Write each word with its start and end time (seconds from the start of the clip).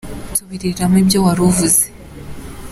nsubirirramo 0.31 0.95
ibyo 1.03 1.19
waruvuze. 1.25 1.85